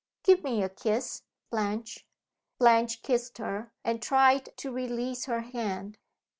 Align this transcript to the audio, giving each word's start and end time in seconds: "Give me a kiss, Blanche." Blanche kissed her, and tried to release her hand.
"Give 0.23 0.43
me 0.43 0.63
a 0.63 0.69
kiss, 0.69 1.21
Blanche." 1.51 2.07
Blanche 2.57 3.03
kissed 3.03 3.37
her, 3.37 3.71
and 3.85 4.01
tried 4.01 4.57
to 4.57 4.71
release 4.71 5.25
her 5.25 5.41
hand. 5.41 5.99